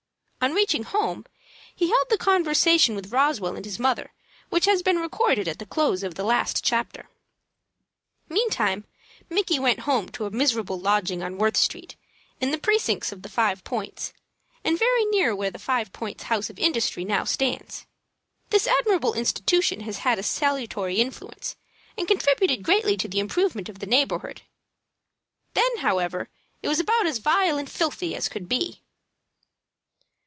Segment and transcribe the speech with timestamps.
[0.43, 1.27] On reaching home
[1.75, 4.11] he held the conversation with Roswell and his mother
[4.49, 7.09] which has been recorded at the close of the last chapter.
[8.27, 8.85] Meantime
[9.29, 11.95] Micky went home to a miserable lodging on Worth Street,
[12.39, 14.13] in the precincts of the Five Points,
[14.63, 17.85] and very near where the Five Points House of Industry now stands.
[18.49, 21.55] This admirable institution has had a salutary influence,
[21.95, 24.41] and contributed greatly to the improvement of the neighborhood.
[25.53, 26.29] Then, however,
[26.63, 28.81] it was about as vile and filthy as could well be.